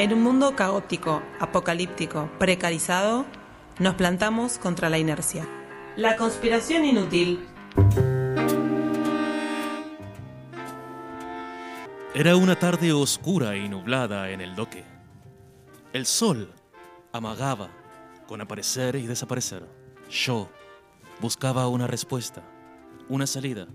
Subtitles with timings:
[0.00, 3.26] En un mundo caótico, apocalíptico, precarizado,
[3.78, 5.46] nos plantamos contra la inercia.
[5.94, 7.46] La conspiración inútil.
[12.14, 14.84] Era una tarde oscura y nublada en el doque.
[15.92, 16.50] El sol
[17.12, 17.68] amagaba
[18.26, 19.68] con aparecer y desaparecer.
[20.08, 20.48] Yo
[21.20, 22.42] buscaba una respuesta,
[23.10, 23.66] una salida.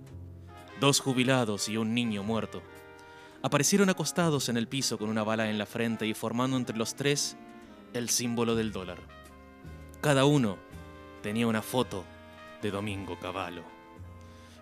[0.79, 2.63] Dos jubilados y un niño muerto
[3.45, 6.95] aparecieron acostados en el piso con una bala en la frente y formando entre los
[6.95, 7.37] tres
[7.93, 8.97] el símbolo del dólar.
[10.01, 10.57] Cada uno
[11.21, 12.03] tenía una foto
[12.63, 13.61] de Domingo Cavallo,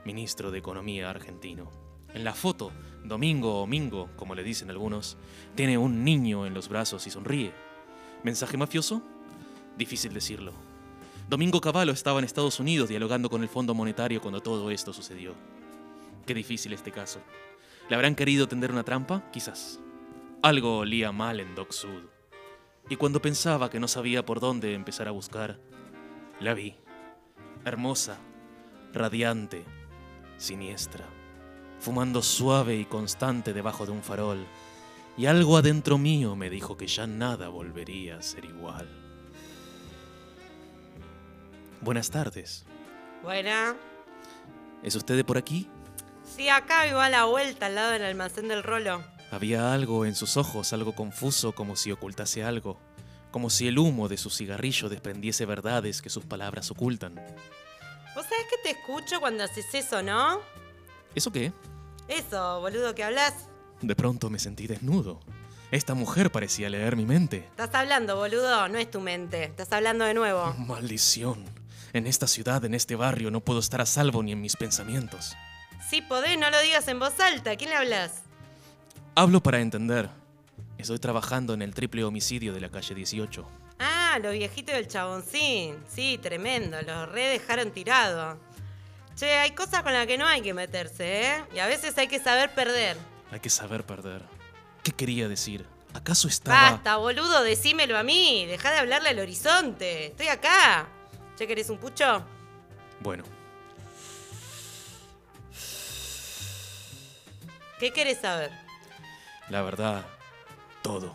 [0.04, 1.72] ministro de Economía argentino.
[2.14, 2.74] En la foto,
[3.06, 5.16] Domingo o Mingo, como le dicen algunos,
[5.56, 7.54] tiene un niño en los brazos y sonríe.
[8.24, 9.02] ¿Mensaje mafioso?
[9.78, 10.52] Difícil decirlo.
[11.30, 15.36] Domingo Cavallo estaba en Estados Unidos dialogando con el Fondo Monetario cuando todo esto sucedió.
[16.26, 17.22] Qué difícil este caso.
[17.90, 19.30] ¿Le habrán querido tender una trampa?
[19.32, 19.80] Quizás.
[20.42, 22.04] Algo olía mal en Doc Sud.
[22.90, 25.60] Y cuando pensaba que no sabía por dónde empezar a buscar,
[26.40, 26.76] la vi.
[27.66, 28.18] Hermosa,
[28.94, 29.64] radiante,
[30.38, 31.06] siniestra,
[31.80, 34.46] fumando suave y constante debajo de un farol.
[35.18, 38.88] Y algo adentro mío me dijo que ya nada volvería a ser igual.
[41.82, 42.66] Buenas tardes.
[43.22, 43.76] Buena.
[44.82, 45.70] ¿Es usted de por aquí?
[46.36, 49.04] Sí, acá vivo a la vuelta, al lado del almacén del rolo.
[49.30, 52.80] Había algo en sus ojos, algo confuso, como si ocultase algo,
[53.32, 57.16] como si el humo de su cigarrillo desprendiese verdades que sus palabras ocultan.
[58.16, 60.40] ¿Vos sabés que te escucho cuando haces eso, no?
[61.14, 61.52] ¿Eso qué?
[62.08, 63.48] Eso, boludo, que hablas.
[63.82, 65.20] De pronto me sentí desnudo.
[65.72, 67.48] Esta mujer parecía leer mi mente.
[67.50, 69.44] Estás hablando, boludo, no es tu mente.
[69.46, 70.54] Estás hablando de nuevo.
[70.58, 71.44] Maldición.
[71.94, 75.36] En esta ciudad, en este barrio, no puedo estar a salvo ni en mis pensamientos.
[75.90, 77.52] Sí podés, no lo digas en voz alta.
[77.52, 78.24] ¿A quién le hablas?
[79.16, 80.10] Hablo para entender.
[80.78, 83.48] Estoy trabajando en el triple homicidio de la calle 18.
[83.80, 85.78] Ah, los viejitos del chaboncín.
[85.88, 86.82] Sí, tremendo.
[86.82, 88.40] Los re dejaron tirado.
[89.16, 91.44] Che, hay cosas con las que no hay que meterse, ¿eh?
[91.54, 92.98] Y a veces hay que saber perder.
[93.32, 94.24] Hay que saber perder.
[94.82, 95.66] ¿Qué quería decir?
[95.94, 96.72] ¿Acaso estaba...?
[96.72, 98.46] Basta, boludo, decímelo a mí.
[98.48, 100.08] Deja de hablarle al horizonte.
[100.08, 100.88] Estoy acá.
[101.38, 102.26] ¿Che, querés un pucho?
[103.00, 103.24] Bueno,
[107.84, 108.50] ¿Qué querés saber?
[109.50, 110.06] la verdad,
[110.82, 111.14] todo.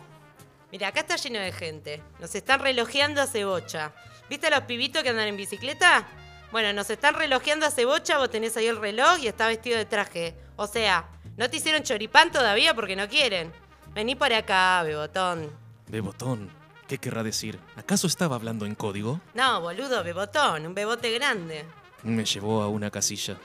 [0.71, 1.99] Mira, acá está lleno de gente.
[2.19, 3.91] Nos están relojeando a cebocha.
[4.29, 6.07] ¿Viste a los pibitos que andan en bicicleta?
[6.51, 9.85] Bueno, nos están relojeando a cebocha, vos tenés ahí el reloj y está vestido de
[9.85, 10.35] traje.
[10.57, 13.51] O sea, no te hicieron choripán todavía porque no quieren.
[13.95, 15.49] Vení por acá, bebotón.
[15.87, 16.51] Bebotón.
[16.87, 17.57] ¿Qué querrá decir?
[17.77, 19.19] ¿Acaso estaba hablando en código?
[19.33, 21.65] No, boludo, bebotón, un bebote grande.
[22.03, 23.37] Me llevó a una casilla.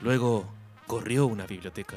[0.00, 0.46] Luego
[0.86, 1.96] corrió a una biblioteca.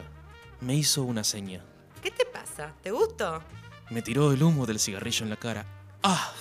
[0.61, 1.63] Me hizo una seña.
[2.01, 2.73] ¿Qué te pasa?
[2.81, 3.41] ¿Te gustó?
[3.89, 5.65] Me tiró el humo del cigarrillo en la cara.
[6.03, 6.31] ¡Ah!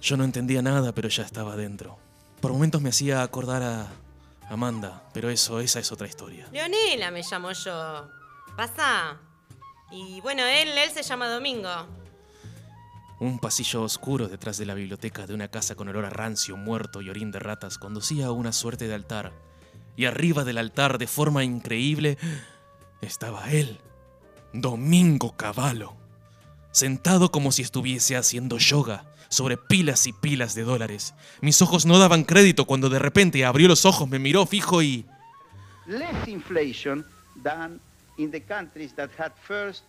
[0.00, 1.98] Yo no entendía nada, pero ya estaba dentro.
[2.40, 3.88] Por momentos me hacía acordar a
[4.48, 6.46] Amanda, pero eso, esa es otra historia.
[6.52, 8.08] Leonela me llamo yo.
[8.56, 9.18] Pasa.
[9.90, 11.70] Y bueno, él, él se llama Domingo.
[13.18, 17.00] Un pasillo oscuro detrás de la biblioteca de una casa con olor a rancio, muerto
[17.00, 19.32] y orín de ratas conducía a una suerte de altar.
[19.96, 22.18] Y arriba del altar, de forma increíble,
[23.06, 23.78] estaba él,
[24.52, 25.94] Domingo Cavallo,
[26.70, 31.14] sentado como si estuviese haciendo yoga sobre pilas y pilas de dólares.
[31.40, 35.06] Mis ojos no daban crédito cuando de repente abrió los ojos, me miró fijo y...
[35.86, 37.04] less inflation
[37.42, 37.80] than
[38.18, 39.84] in the countries that had first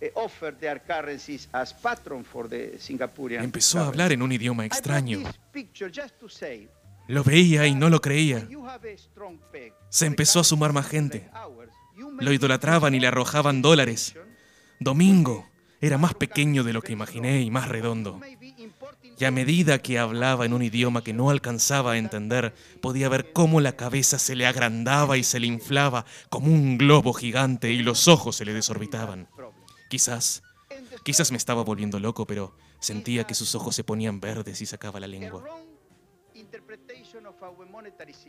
[0.00, 3.42] eh, offered their currencies as patron for the Singaporean.
[3.42, 5.20] Empezó a hablar en un idioma extraño.
[7.08, 8.46] Lo veía y no lo creía.
[9.88, 11.28] Se empezó a sumar más gente.
[12.20, 14.14] Lo idolatraban y le arrojaban dólares.
[14.80, 15.48] Domingo
[15.80, 18.20] era más pequeño de lo que imaginé y más redondo.
[19.18, 23.32] Y a medida que hablaba en un idioma que no alcanzaba a entender, podía ver
[23.32, 27.82] cómo la cabeza se le agrandaba y se le inflaba como un globo gigante y
[27.82, 29.28] los ojos se le desorbitaban.
[29.90, 30.42] Quizás,
[31.02, 35.00] quizás me estaba volviendo loco, pero sentía que sus ojos se ponían verdes y sacaba
[35.00, 35.44] la lengua.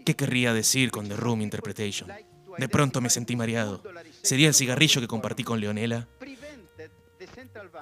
[0.06, 2.10] ¿Qué querría decir con The Room Interpretation?
[2.57, 3.81] De pronto me sentí mareado.
[4.22, 6.07] ¿Sería el cigarrillo que compartí con Leonela?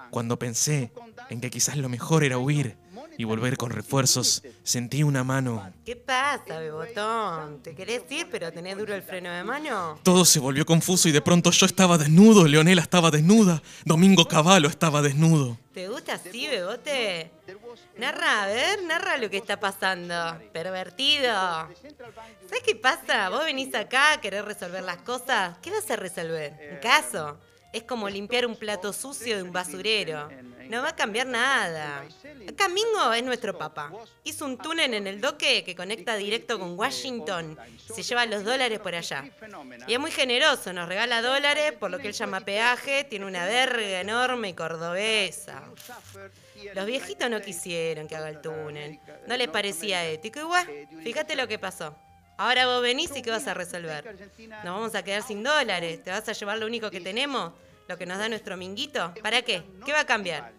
[0.10, 0.92] Cuando pensé
[1.30, 2.78] en que quizás lo mejor era huir
[3.18, 5.72] y volver con refuerzos, sentí una mano.
[5.86, 7.62] ¿Qué pasa, bebotón?
[7.64, 10.00] ¿Te querés ir pero tenés duro el freno de mano?
[10.04, 14.70] Todo se volvió confuso y de pronto yo estaba desnudo, Leonela estaba desnuda, Domingo Cavallo
[14.70, 15.58] estaba desnudo.
[15.74, 17.32] ¿Te gusta así, bebote?
[17.98, 20.40] Narra, a ver, narra lo que está pasando.
[20.54, 21.34] Pervertido.
[21.34, 23.30] ¿Sabes qué pasa?
[23.30, 25.58] Vos venís acá a querer resolver las cosas.
[25.60, 26.54] ¿Qué vas a resolver?
[26.72, 27.40] ¿Un caso?
[27.74, 30.30] Es como limpiar un plato sucio de un basurero.
[30.70, 32.06] No va a cambiar nada.
[32.48, 33.92] Acá Mingo es nuestro papá.
[34.24, 37.58] Hizo un túnel en el doque que conecta directo con Washington.
[37.94, 39.26] Se lleva los dólares por allá.
[39.88, 43.04] Y es muy generoso, nos regala dólares por lo que él llama peaje.
[43.06, 45.64] Tiene una verga enorme y cordobesa.
[46.74, 49.00] Los viejitos no quisieron que haga el túnel.
[49.28, 50.40] No les parecía ético.
[50.40, 51.96] Igual, fíjate lo que pasó.
[52.38, 54.16] Ahora vos venís y ¿qué vas a resolver?
[54.64, 56.04] Nos vamos a quedar sin dólares.
[56.04, 57.54] ¿Te vas a llevar lo único que tenemos?
[57.88, 59.14] ¿Lo que nos da nuestro minguito?
[59.24, 59.64] ¿Para qué?
[59.86, 60.54] ¿Qué va a cambiar?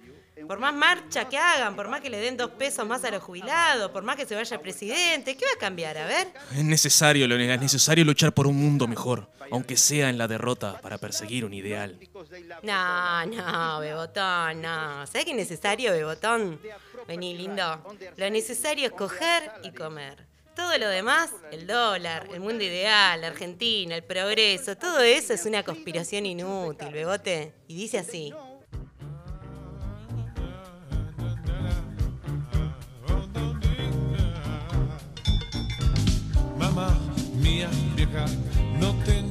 [0.46, 3.22] Por más marcha que hagan, por más que le den dos pesos más a los
[3.22, 5.98] jubilados, por más que se vaya el presidente, ¿qué va a cambiar?
[5.98, 6.28] A ver.
[6.52, 10.80] Es necesario, Leonela, es necesario luchar por un mundo mejor, aunque sea en la derrota,
[10.80, 11.98] para perseguir un ideal.
[12.62, 15.06] No, no, Bebotón, no.
[15.06, 16.60] ¿Sabes qué es necesario, Bebotón?
[17.08, 17.96] Vení, lindo.
[18.16, 20.24] Lo necesario es coger y comer.
[20.58, 25.46] Todo lo demás, el dólar, el mundo ideal, la Argentina, el progreso, todo eso es
[25.46, 27.54] una conspiración inútil, Bebote.
[27.68, 28.34] Y dice así.
[36.58, 36.98] Mamá
[37.36, 38.24] mía vieja,
[38.80, 39.27] no tengo